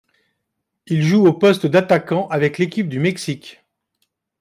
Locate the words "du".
2.89-2.97